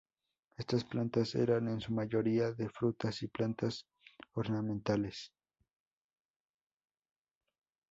[0.57, 3.85] Estas plantas eran en su mayoría de frutas y plantas
[4.33, 5.31] ornamentales.